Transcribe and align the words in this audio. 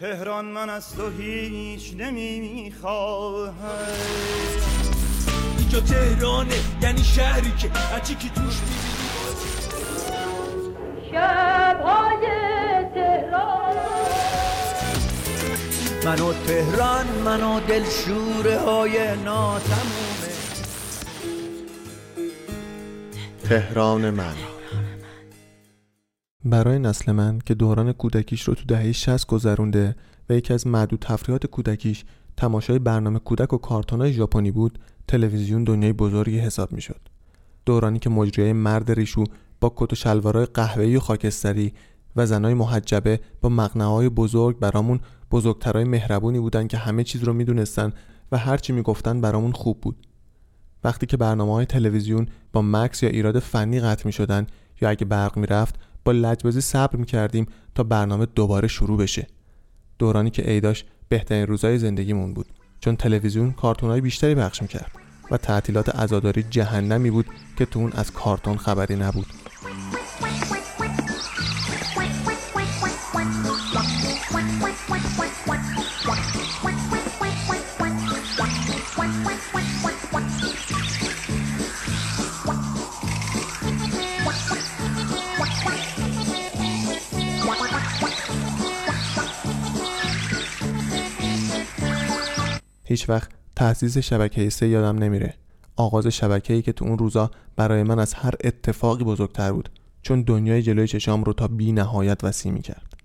تهران 0.00 0.44
من 0.44 0.70
از 0.70 0.96
تو 0.96 1.10
هیچ 1.10 1.94
نمی‌خواهم. 1.96 3.52
اینجا 5.58 5.80
تهرانه 5.80 6.54
یعنی 6.82 7.04
شهری 7.04 7.52
که 7.58 7.68
هرچی 7.68 8.14
که 8.14 8.28
توش 8.28 8.54
شبهای 11.12 12.26
تهران. 12.94 13.76
منو 16.04 16.32
تهران 16.32 17.06
منو 17.24 17.60
دلشوره 17.60 18.58
های 18.58 19.16
ناتمومه. 19.24 20.28
تهران 23.48 24.10
من. 24.10 24.34
برای 26.44 26.78
نسل 26.78 27.12
من 27.12 27.38
که 27.46 27.54
دوران 27.54 27.92
کودکیش 27.92 28.42
رو 28.42 28.54
تو 28.54 28.64
دهه 28.64 28.92
60 28.92 29.26
گذرونده 29.26 29.96
و 30.28 30.34
یکی 30.34 30.52
از 30.52 30.66
معدود 30.66 31.00
تفریحات 31.00 31.46
کودکیش 31.46 32.04
تماشای 32.36 32.78
برنامه 32.78 33.18
کودک 33.18 33.52
و 33.52 33.58
کارتونای 33.58 34.12
ژاپنی 34.12 34.50
بود 34.50 34.78
تلویزیون 35.08 35.64
دنیای 35.64 35.92
بزرگی 35.92 36.38
حساب 36.38 36.72
می‌شد. 36.72 37.00
دورانی 37.66 37.98
که 37.98 38.10
مجریای 38.10 38.52
مرد 38.52 38.90
ریشو 38.90 39.24
با 39.60 39.72
کت 39.76 39.92
و 39.92 39.96
شلوارای 39.96 40.46
قهوه‌ای 40.46 40.96
و 40.96 41.00
خاکستری 41.00 41.72
و 42.16 42.26
زنای 42.26 42.54
محجبه 42.54 43.20
با 43.40 43.48
مقنعه‌های 43.48 44.08
بزرگ 44.08 44.58
برامون 44.58 45.00
بزرگترای 45.30 45.84
مهربونی 45.84 46.40
بودن 46.40 46.66
که 46.66 46.76
همه 46.76 47.04
چیز 47.04 47.22
رو 47.22 47.32
می‌دونستن 47.32 47.92
و 48.32 48.38
هر 48.38 48.56
چی 48.56 48.72
می‌گفتن 48.72 49.20
برامون 49.20 49.52
خوب 49.52 49.80
بود. 49.80 50.06
وقتی 50.84 51.06
که 51.06 51.16
برنامه 51.16 51.52
های 51.52 51.66
تلویزیون 51.66 52.28
با 52.52 52.62
مکس 52.62 53.02
یا 53.02 53.08
ایراد 53.08 53.38
فنی 53.38 53.80
قطع 53.80 54.06
می 54.06 54.12
شدن 54.12 54.46
یا 54.80 54.88
اگه 54.88 55.04
برق 55.04 55.36
می‌رفت 55.36 55.74
با 56.08 56.12
لجبازی 56.12 56.60
صبر 56.60 56.96
می 56.96 57.06
کردیم 57.06 57.46
تا 57.74 57.82
برنامه 57.82 58.26
دوباره 58.26 58.68
شروع 58.68 58.98
بشه. 58.98 59.26
دورانی 59.98 60.30
که 60.30 60.50
ایداش 60.50 60.84
بهترین 61.08 61.46
روزای 61.46 61.78
زندگیمون 61.78 62.34
بود 62.34 62.46
چون 62.80 62.96
تلویزیون 62.96 63.52
کارتونای 63.52 64.00
بیشتری 64.00 64.34
پخش 64.34 64.62
می‌کرد 64.62 64.92
و 65.30 65.36
تعطیلات 65.36 65.96
عزاداری 65.96 66.42
جهنمی 66.42 67.10
بود 67.10 67.26
که 67.56 67.64
تو 67.64 67.78
اون 67.78 67.92
از 67.92 68.12
کارتون 68.12 68.56
خبری 68.56 68.96
نبود. 68.96 69.26
هیچ 92.88 93.08
وقت 93.08 93.30
تأسیس 93.56 93.98
شبکه 93.98 94.50
سه 94.50 94.68
یادم 94.68 94.98
نمیره. 94.98 95.34
آغاز 95.76 96.06
شبکه 96.06 96.54
ای 96.54 96.62
که 96.62 96.72
تو 96.72 96.84
اون 96.84 96.98
روزا 96.98 97.30
برای 97.56 97.82
من 97.82 97.98
از 97.98 98.14
هر 98.14 98.34
اتفاقی 98.44 99.04
بزرگتر 99.04 99.52
بود 99.52 99.68
چون 100.02 100.22
دنیای 100.22 100.62
جلوی 100.62 100.86
چشام 100.86 101.24
رو 101.24 101.32
تا 101.32 101.48
بی 101.48 101.72
نهایت 101.72 102.24
وسیع 102.24 102.52
می 102.52 102.62
کرد 102.62 102.96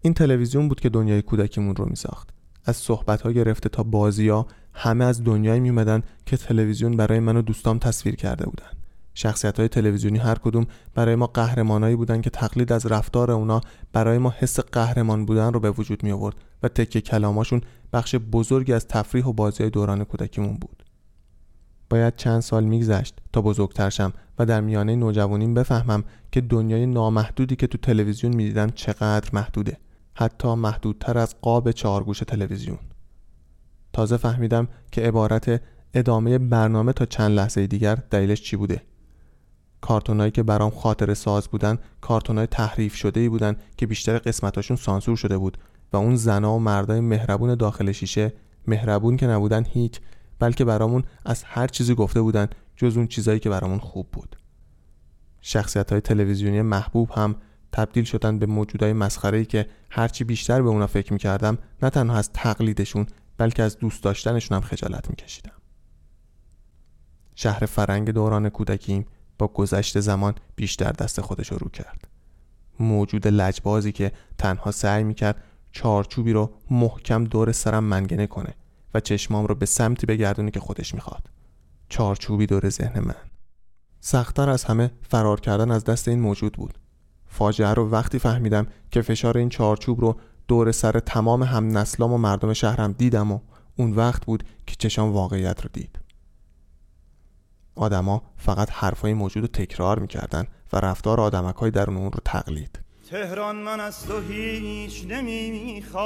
این 0.00 0.14
تلویزیون 0.14 0.68
بود 0.68 0.80
که 0.80 0.88
دنیای 0.88 1.22
کودکیمون 1.22 1.76
رو 1.76 1.86
می 1.88 1.96
ساخت 1.96 2.28
از 2.64 2.76
صحبت 2.76 3.22
ها 3.22 3.32
گرفته 3.32 3.68
تا 3.68 3.82
بازی 3.82 4.28
ها 4.28 4.46
همه 4.74 5.04
از 5.04 5.24
دنیایی 5.24 5.60
می 5.60 6.02
که 6.26 6.36
تلویزیون 6.36 6.96
برای 6.96 7.20
من 7.20 7.36
و 7.36 7.42
دوستام 7.42 7.78
تصویر 7.78 8.16
کرده 8.16 8.44
بودن. 8.44 8.79
شخصیت 9.20 9.58
های 9.58 9.68
تلویزیونی 9.68 10.18
هر 10.18 10.34
کدوم 10.34 10.66
برای 10.94 11.14
ما 11.14 11.26
قهرمانایی 11.26 11.96
بودن 11.96 12.20
که 12.20 12.30
تقلید 12.30 12.72
از 12.72 12.86
رفتار 12.86 13.30
اونا 13.30 13.60
برای 13.92 14.18
ما 14.18 14.34
حس 14.38 14.60
قهرمان 14.60 15.26
بودن 15.26 15.52
رو 15.52 15.60
به 15.60 15.70
وجود 15.70 16.02
می 16.02 16.12
آورد 16.12 16.36
و 16.62 16.68
تکه 16.68 17.00
کلاماشون 17.00 17.60
بخش 17.92 18.14
بزرگی 18.14 18.72
از 18.72 18.88
تفریح 18.88 19.24
و 19.24 19.32
بازی 19.32 19.70
دوران 19.70 20.04
کودکیمون 20.04 20.54
بود. 20.54 20.84
باید 21.90 22.16
چند 22.16 22.40
سال 22.40 22.64
میگذشت 22.64 23.18
تا 23.32 23.42
بزرگتر 23.42 23.90
شم 23.90 24.12
و 24.38 24.46
در 24.46 24.60
میانه 24.60 24.96
نوجوانیم 24.96 25.54
بفهمم 25.54 26.04
که 26.32 26.40
دنیای 26.40 26.86
نامحدودی 26.86 27.56
که 27.56 27.66
تو 27.66 27.78
تلویزیون 27.78 28.36
می‌دیدم 28.36 28.70
چقدر 28.70 29.30
محدوده 29.32 29.78
حتی 30.14 30.54
محدودتر 30.54 31.18
از 31.18 31.34
قاب 31.40 31.70
چهارگوش 31.70 32.18
تلویزیون. 32.18 32.78
تازه 33.92 34.16
فهمیدم 34.16 34.68
که 34.92 35.00
عبارت 35.00 35.62
ادامه 35.94 36.38
برنامه 36.38 36.92
تا 36.92 37.04
چند 37.04 37.30
لحظه 37.30 37.66
دیگر 37.66 37.94
دلیلش 38.10 38.42
چی 38.42 38.56
بوده. 38.56 38.89
کارتونایی 39.80 40.30
که 40.30 40.42
برام 40.42 40.70
خاطر 40.70 41.14
ساز 41.14 41.48
بودن 41.48 41.78
کارتونای 42.00 42.46
تحریف 42.46 42.94
شده 42.94 43.20
ای 43.20 43.28
بودن 43.28 43.56
که 43.76 43.86
بیشتر 43.86 44.18
قسمتاشون 44.18 44.76
سانسور 44.76 45.16
شده 45.16 45.38
بود 45.38 45.58
و 45.92 45.96
اون 45.96 46.16
زنا 46.16 46.54
و 46.54 46.58
مردای 46.58 47.00
مهربون 47.00 47.54
داخل 47.54 47.92
شیشه 47.92 48.32
مهربون 48.66 49.16
که 49.16 49.26
نبودن 49.26 49.64
هیچ 49.64 50.00
بلکه 50.38 50.64
برامون 50.64 51.04
از 51.24 51.44
هر 51.44 51.66
چیزی 51.66 51.94
گفته 51.94 52.22
بودن 52.22 52.48
جز 52.76 52.96
اون 52.96 53.06
چیزایی 53.06 53.38
که 53.38 53.50
برامون 53.50 53.78
خوب 53.78 54.08
بود. 54.12 54.36
شخصیت 55.40 55.92
های 55.92 56.00
تلویزیونی 56.00 56.62
محبوب 56.62 57.10
هم 57.10 57.36
تبدیل 57.72 58.04
شدن 58.04 58.38
به 58.38 58.46
موجودای 58.46 58.92
مسخره 58.92 59.44
که 59.44 59.66
هرچی 59.90 60.24
بیشتر 60.24 60.62
به 60.62 60.68
اونا 60.68 60.86
فکر 60.86 61.12
می‌کردم 61.12 61.58
نه 61.82 61.90
تنها 61.90 62.16
از 62.16 62.30
تقلیدشون 62.32 63.06
بلکه 63.36 63.62
از 63.62 63.78
دوست 63.78 64.02
داشتنشون 64.02 64.56
هم 64.56 64.62
خجالت 64.62 65.10
میکشیدم. 65.10 65.52
شهر 67.34 67.66
فرنگ 67.66 68.10
دوران 68.10 68.48
کودکیم 68.48 69.06
با 69.40 69.48
گذشت 69.48 70.00
زمان 70.00 70.34
بیشتر 70.56 70.92
دست 70.92 71.20
خودش 71.20 71.52
رو 71.52 71.68
کرد. 71.68 72.08
موجود 72.80 73.28
لجبازی 73.28 73.92
که 73.92 74.12
تنها 74.38 74.70
سعی 74.70 75.04
می‌کرد 75.04 75.42
چارچوبی 75.72 76.32
رو 76.32 76.50
محکم 76.70 77.24
دور 77.24 77.52
سرم 77.52 77.84
منگنه 77.84 78.26
کنه 78.26 78.54
و 78.94 79.00
چشمام 79.00 79.46
رو 79.46 79.54
به 79.54 79.66
سمتی 79.66 80.06
بگردونه 80.06 80.50
که 80.50 80.60
خودش 80.60 80.94
می‌خواد. 80.94 81.30
چارچوبی 81.88 82.46
دور 82.46 82.68
ذهن 82.68 83.00
من. 83.00 83.14
سختتر 84.00 84.50
از 84.50 84.64
همه 84.64 84.90
فرار 85.02 85.40
کردن 85.40 85.70
از 85.70 85.84
دست 85.84 86.08
این 86.08 86.20
موجود 86.20 86.52
بود. 86.52 86.78
فاجعه 87.26 87.74
رو 87.74 87.90
وقتی 87.90 88.18
فهمیدم 88.18 88.66
که 88.90 89.02
فشار 89.02 89.38
این 89.38 89.48
چارچوب 89.48 90.00
رو 90.00 90.16
دور 90.48 90.72
سر 90.72 90.92
تمام 90.92 91.42
هم 91.42 91.78
نسلام 91.78 92.12
و 92.12 92.18
مردم 92.18 92.52
شهرم 92.52 92.92
دیدم 92.92 93.32
و 93.32 93.40
اون 93.76 93.92
وقت 93.92 94.24
بود 94.24 94.44
که 94.66 94.76
چشام 94.78 95.12
واقعیت 95.12 95.60
رو 95.60 95.70
دید. 95.72 95.99
آدما 97.80 98.22
فقط 98.36 98.70
حرفای 98.70 99.14
موجود 99.14 99.42
رو 99.42 99.48
تکرار 99.48 99.98
می‌کردن 99.98 100.46
و 100.72 100.76
رفتار 100.76 101.20
آدمک 101.20 101.54
های 101.54 101.70
درون 101.70 101.96
اون 101.96 102.12
رو 102.12 102.20
تقلید. 102.24 102.80
تهران 103.10 103.56
من 103.56 103.80
از 103.80 104.06
تو 104.06 104.20
هیچ 104.20 105.04
نمی‌خواهم. 105.08 106.00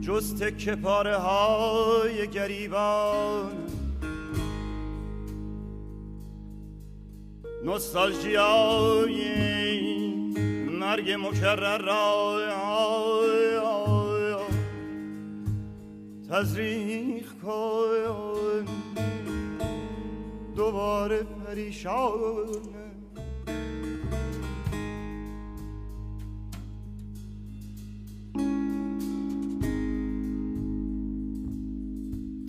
جز 0.00 0.42
تکه 0.42 0.76
پاره 0.76 1.16
های 1.16 2.28
گریبان. 2.28 3.52
نوستالژیای 7.64 9.14
مرگ 10.80 11.10
مکرر 11.10 11.78
را 11.78 12.38
تزریق 16.34 17.26
کن 17.42 18.64
دوباره 20.56 21.22
پریشان. 21.22 22.10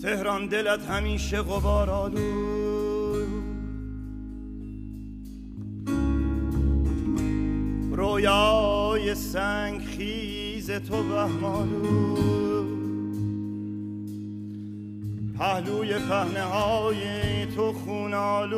تهران 0.02 0.47
دلت 0.47 0.85
همیشه 0.85 1.41
غبار 1.41 1.90
آلود 1.90 3.28
رویای 7.91 9.16
سنگ 9.16 9.82
خیز 9.82 10.72
تو 10.72 10.96
وهمالود 10.96 12.84
پهلوی 15.40 15.93
پهنه 15.93 16.43
های 16.43 17.46
تو 17.46 17.73
خونالود 17.73 18.55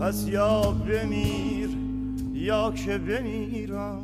پس 0.00 0.28
یا 0.28 0.70
بمیر 0.70 1.68
یا 2.32 2.72
که 2.72 2.98
بمیرم 2.98 4.02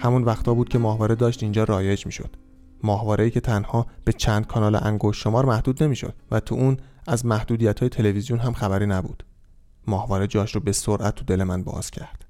همون 0.00 0.22
وقتا 0.24 0.54
بود 0.54 0.68
که 0.68 0.78
ماهواره 0.78 1.14
داشت 1.14 1.42
اینجا 1.42 1.64
رایج 1.64 2.06
می‌شد. 2.06 2.30
ماهواره‌ای 2.82 3.30
که 3.30 3.40
تنها 3.40 3.86
به 4.04 4.12
چند 4.12 4.46
کانال 4.46 4.78
انگشت 4.82 5.22
شمار 5.22 5.44
محدود 5.44 5.82
نمی‌شد 5.82 6.14
و 6.30 6.40
تو 6.40 6.54
اون 6.54 6.76
از 7.06 7.26
محدودیت 7.26 7.80
های 7.80 7.88
تلویزیون 7.88 8.38
هم 8.38 8.52
خبری 8.52 8.86
نبود. 8.86 9.24
ماهواره 9.86 10.26
جاش 10.26 10.54
رو 10.54 10.60
به 10.60 10.72
سرعت 10.72 11.14
تو 11.14 11.24
دل 11.24 11.42
من 11.42 11.62
باز 11.62 11.90
کرد. 11.90 12.24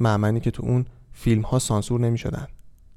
معمنی 0.00 0.40
که 0.40 0.50
تو 0.50 0.62
اون 0.62 0.84
فیلم 1.12 1.42
ها 1.42 1.58
سانسور 1.58 2.00
نمی 2.00 2.18
شدن. 2.18 2.46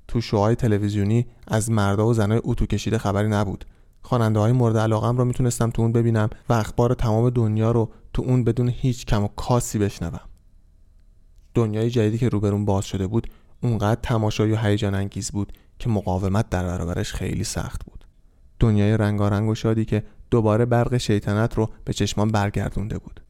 تو 0.07 0.21
شوهای 0.21 0.55
تلویزیونی 0.55 1.27
از 1.47 1.71
مردا 1.71 2.07
و 2.07 2.13
زنای 2.13 2.41
اتو 2.43 2.65
کشیده 2.65 2.97
خبری 2.97 3.27
نبود. 3.27 3.65
خواننده 4.01 4.39
های 4.39 4.51
مورد 4.51 4.77
علاقم 4.77 5.17
رو 5.17 5.25
می‌تونستم 5.25 5.69
تو 5.69 5.81
اون 5.81 5.91
ببینم 5.91 6.29
و 6.49 6.53
اخبار 6.53 6.93
تمام 6.93 7.29
دنیا 7.29 7.71
رو 7.71 7.89
تو 8.13 8.21
اون 8.21 8.43
بدون 8.43 8.69
هیچ 8.69 9.05
کم 9.05 9.23
و 9.23 9.27
کاسی 9.27 9.79
بشنوم. 9.79 10.19
دنیای 11.53 11.89
جدیدی 11.89 12.17
که 12.17 12.29
روبرون 12.29 12.65
باز 12.65 12.85
شده 12.85 13.07
بود 13.07 13.27
اونقدر 13.63 13.99
تماشایی 14.03 14.53
و 14.53 14.57
هیجان 14.57 14.95
انگیز 14.95 15.31
بود 15.31 15.53
که 15.79 15.89
مقاومت 15.89 16.49
در 16.49 16.63
برابرش 16.63 17.13
خیلی 17.13 17.43
سخت 17.43 17.85
بود. 17.85 18.05
دنیای 18.59 18.97
رنگارنگ 18.97 19.49
و 19.49 19.55
شادی 19.55 19.85
که 19.85 20.03
دوباره 20.31 20.65
برق 20.65 20.97
شیطنت 20.97 21.53
رو 21.53 21.69
به 21.85 21.93
چشمان 21.93 22.31
برگردونده 22.31 22.97
بود. 22.97 23.21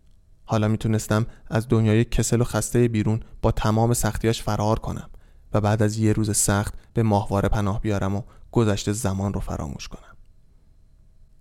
حالا 0.46 0.68
می‌تونستم 0.68 1.26
از 1.50 1.68
دنیای 1.68 2.04
کسل 2.04 2.42
و 2.42 2.44
خسته 2.44 2.88
بیرون 2.88 3.20
با 3.42 3.52
تمام 3.52 3.94
سختیاش 3.94 4.44
فرار 4.44 4.80
کنم 4.80 5.10
و 5.54 5.62
بعد 5.62 5.84
از 5.84 5.98
یه 5.98 6.14
روز 6.14 6.38
سخت 6.38 6.74
به 6.94 7.04
ماهواره 7.04 7.50
پناه 7.50 7.82
بیارم 7.82 8.16
و 8.16 8.22
گذشته 8.52 8.92
زمان 8.92 9.34
رو 9.34 9.40
فراموش 9.40 9.88
کنم. 9.88 10.18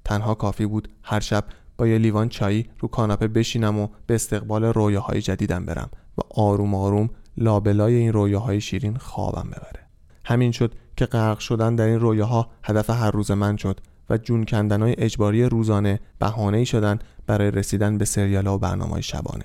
تنها 0.04 0.34
کافی 0.34 0.66
بود 0.66 0.88
هر 1.02 1.20
شب 1.20 1.44
با 1.76 1.86
یه 1.86 1.98
لیوان 1.98 2.28
چایی 2.28 2.70
رو 2.78 2.88
کاناپه 2.88 3.28
بشینم 3.28 3.78
و 3.78 3.88
به 4.06 4.14
استقبال 4.14 4.64
رویاهای 4.64 5.22
جدیدم 5.22 5.64
برم 5.64 5.90
و 6.18 6.20
آروم 6.34 6.74
آروم 6.74 7.10
لابلای 7.36 7.94
این 7.94 8.12
رویاهای 8.12 8.60
شیرین 8.60 8.96
خوابم 8.96 9.48
ببره. 9.50 9.86
همین 10.24 10.52
شد 10.52 10.74
که 10.96 11.06
غرق 11.06 11.38
شدن 11.38 11.74
در 11.74 11.86
این 11.86 12.00
رویاها 12.00 12.50
هدف 12.64 12.90
هر 12.90 13.10
روز 13.10 13.30
من 13.30 13.56
شد 13.56 13.80
و 14.10 14.18
جون 14.18 14.44
کندنهای 14.44 14.94
اجباری 14.98 15.44
روزانه 15.44 16.00
بهانه 16.18 16.64
شدن 16.64 16.98
برای 17.26 17.50
رسیدن 17.50 17.98
به 17.98 18.04
سریال 18.04 18.46
و 18.46 18.58
برنامه 18.58 19.00
شبانه. 19.00 19.44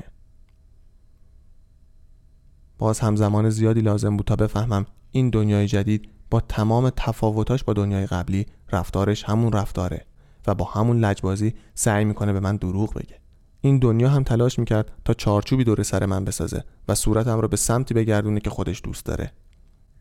باز 2.77 2.99
هم 2.99 3.15
زمان 3.15 3.49
زیادی 3.49 3.81
لازم 3.81 4.17
بود 4.17 4.25
تا 4.25 4.35
بفهمم 4.35 4.85
این 5.11 5.29
دنیای 5.29 5.67
جدید 5.67 6.09
با 6.29 6.39
تمام 6.39 6.89
تفاوتاش 6.89 7.63
با 7.63 7.73
دنیای 7.73 8.05
قبلی 8.05 8.45
رفتارش 8.71 9.23
همون 9.23 9.51
رفتاره 9.51 10.05
و 10.47 10.55
با 10.55 10.65
همون 10.65 10.99
لجبازی 10.99 11.53
سعی 11.73 12.05
می‌کنه 12.05 12.33
به 12.33 12.39
من 12.39 12.55
دروغ 12.55 12.93
بگه. 12.93 13.19
این 13.67 13.79
دنیا 13.79 14.09
هم 14.09 14.23
تلاش 14.23 14.59
می‌کرد 14.59 14.91
تا 15.05 15.13
چارچوبی 15.13 15.63
دور 15.63 15.83
سر 15.83 16.05
من 16.05 16.25
بسازه 16.25 16.63
و 16.87 16.95
صورتم 16.95 17.39
رو 17.39 17.47
به 17.47 17.57
سمتی 17.57 17.93
بگردونه 17.93 18.39
که 18.39 18.49
خودش 18.49 18.81
دوست 18.83 19.05
داره. 19.05 19.31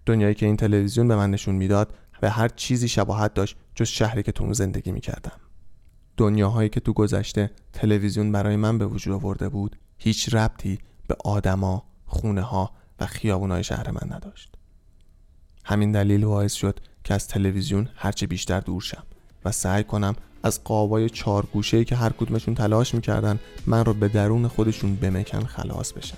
دنیایی 0.07 0.35
که 0.35 0.47
این 0.47 0.57
تلویزیون 0.57 1.09
به 1.09 1.17
من 1.17 1.31
نشون 1.31 1.55
می‌داد 1.55 1.95
و 2.23 2.31
هر 2.31 2.49
چیزی 2.49 2.89
شباهت 2.89 3.35
داشت 3.35 3.57
جز 3.75 3.87
شهری 3.87 4.23
که 4.23 4.33
تو 4.33 4.45
اون 4.45 4.53
زندگی 4.53 4.93
می‌کردم. 4.93 5.41
دنیاهایی 6.17 6.69
که 6.69 6.81
تو 6.81 6.93
گذشته 6.93 7.51
تلویزیون 7.73 8.33
برای 8.33 8.57
من 8.57 8.79
به 8.79 8.87
وجود 8.87 9.15
آورده 9.15 9.49
بود 9.49 9.77
هیچ 9.99 10.35
ربطی 10.35 10.79
به 11.09 11.17
آدما 11.25 11.85
خونه 12.07 12.43
ها 12.43 12.71
و 13.01 13.07
خیابونای 13.07 13.65
شهر 13.65 13.91
من 13.91 14.13
نداشت. 14.13 14.55
همین 15.65 15.93
دلیل 15.93 16.25
باعث 16.25 16.53
شد 16.53 16.81
که 17.05 17.15
از 17.15 17.29
تلویزیون 17.29 17.89
هرچه 17.95 18.27
بیشتر 18.27 18.61
دور 18.61 18.83
شم 18.83 19.03
و 19.45 19.53
سعی 19.53 19.85
کنم 19.85 20.15
از 20.43 20.65
قابای 20.65 21.11
چهار 21.11 21.47
گوشه‌ای 21.53 21.85
که 21.85 21.97
هر 21.97 22.11
کدومشون 22.11 22.55
تلاش 22.55 22.95
می‌کردن 22.95 23.39
من 23.67 23.85
رو 23.85 23.93
به 23.93 24.09
درون 24.09 24.49
خودشون 24.49 24.97
بمکن 24.97 25.45
خلاص 25.45 25.93
بشم. 25.93 26.17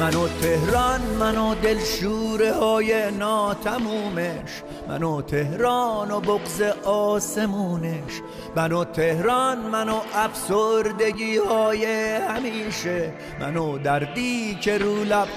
منو 0.00 0.28
تهران 0.28 1.00
منو 1.00 1.54
دلشوره 1.54 2.52
های 2.52 3.10
ناتمومش. 3.10 4.62
منو 4.88 5.22
تهران 5.22 6.10
و 6.10 6.20
بغز 6.20 6.62
آسمونش. 6.84 8.20
منو 8.56 8.84
تهران 8.84 9.58
منو 9.58 10.00
افسردگی 10.14 11.36
های 11.36 11.84
همیشه. 12.16 13.12
منو 13.40 13.78
دردی 13.78 14.54
که 14.54 14.78
رو 14.78 15.04
لب 15.04 15.28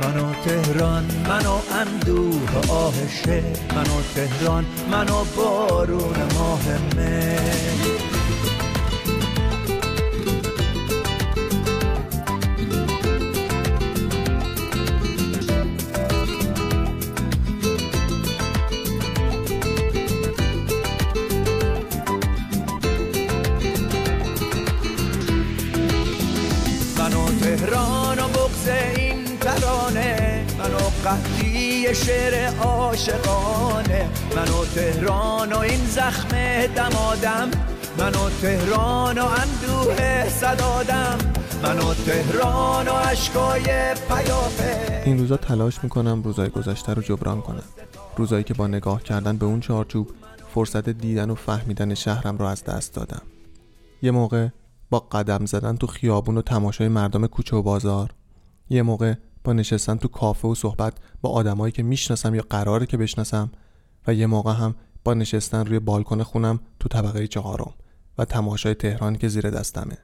منو 0.00 0.32
تهران 0.44 1.04
منو 1.28 1.58
اندوه 1.80 2.70
آهشه 2.70 3.42
منو 3.74 3.98
تهران 4.14 4.64
منو 4.92 5.24
بارون 5.36 6.16
ماه 6.34 6.64
مه. 6.96 8.21
قهدی 31.12 31.94
شعر 31.94 32.56
عاشقانه 32.56 34.08
منو 34.36 34.64
تهران 34.74 35.52
و 35.52 35.58
این 35.58 35.84
زخم 35.84 36.28
دمادم 36.66 37.50
منو 37.98 38.30
تهران 38.42 39.18
و 39.18 39.24
اندوه 39.24 40.28
صدادم 40.28 41.18
منو 41.62 41.94
تهران 41.94 42.88
و 42.88 42.92
عشقای 42.92 43.64
پیافه 44.08 45.02
این 45.04 45.18
روزا 45.18 45.36
تلاش 45.36 45.84
می‌کنم 45.84 46.22
روزای 46.22 46.48
گذشته 46.48 46.94
رو 46.94 47.02
جبران 47.02 47.40
کنم. 47.40 47.64
روزایی 48.16 48.44
که 48.44 48.54
با 48.54 48.66
نگاه 48.66 49.02
کردن 49.02 49.36
به 49.36 49.46
اون 49.46 49.60
چارچوب 49.60 50.10
فرصت 50.54 50.88
دیدن 50.88 51.30
و 51.30 51.34
فهمیدن 51.34 51.94
شهرم 51.94 52.38
رو 52.38 52.44
از 52.44 52.64
دست 52.64 52.94
دادم. 52.94 53.22
یه 54.02 54.10
موقع 54.10 54.48
با 54.90 54.98
قدم 54.98 55.46
زدن 55.46 55.76
تو 55.76 55.86
خیابون 55.86 56.38
و 56.38 56.42
تماشای 56.42 56.88
مردم 56.88 57.26
کوچه 57.26 57.56
و 57.56 57.62
بازار. 57.62 58.10
یه 58.70 58.82
موقع 58.82 59.14
با 59.44 59.52
نشستن 59.52 59.96
تو 59.96 60.08
کافه 60.08 60.48
و 60.48 60.54
صحبت 60.54 60.94
با 61.20 61.30
آدمایی 61.30 61.72
که 61.72 61.82
می‌شناسم 61.82 62.34
یا 62.34 62.44
قراره 62.50 62.86
که 62.86 62.96
بشناسم 62.96 63.50
و 64.06 64.14
یه 64.14 64.26
موقع 64.26 64.52
هم 64.52 64.74
با 65.04 65.14
نشستن 65.14 65.66
روی 65.66 65.78
بالکن 65.78 66.22
خونم 66.22 66.60
تو 66.80 66.88
طبقه 66.88 67.26
چهارم 67.26 67.74
و 68.18 68.24
تماشای 68.24 68.74
تهرانی 68.74 69.18
که 69.18 69.28
زیر 69.28 69.50
دستمه. 69.50 69.98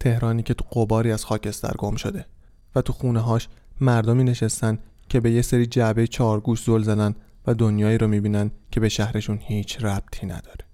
تهرانی 0.00 0.42
که 0.42 0.54
تو 0.54 0.64
قباری 0.80 1.12
از 1.12 1.24
خاکستر 1.24 1.72
گم 1.78 1.96
شده 1.96 2.26
و 2.74 2.82
تو 2.82 2.92
خونه 2.92 3.20
هاش 3.20 3.48
مردمی 3.80 4.24
نشستن 4.24 4.78
که 5.08 5.20
به 5.20 5.30
یه 5.30 5.42
سری 5.42 5.66
جعبه 5.66 6.06
چارگوش 6.06 6.64
زل 6.64 6.82
زدن 6.82 7.14
و 7.46 7.54
دنیایی 7.54 7.98
رو 7.98 8.06
می‌بینن 8.06 8.50
که 8.70 8.80
به 8.80 8.88
شهرشون 8.88 9.38
هیچ 9.42 9.84
ربطی 9.84 10.26
نداره. 10.26 10.66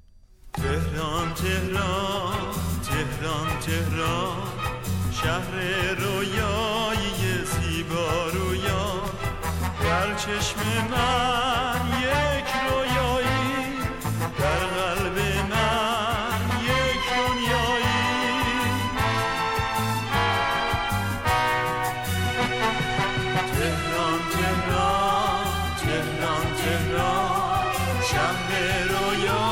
تهران 0.52 1.34
تهران 1.34 2.34
تهران 2.82 3.60
تهران 3.60 4.36
شهر 5.10 5.81
چشم 10.16 10.58
من 10.90 11.80
یک 12.00 12.48
رویایی 12.68 13.76
در 14.38 14.66
قلب 14.66 15.18
من 15.50 16.40
یک 16.64 17.00
دنیایی. 17.12 18.02
تهران 23.56 24.20
تهران 24.32 25.74
تهران 25.80 26.46
تهران 26.56 27.72
شهر 28.10 28.50
رویایی 28.88 29.51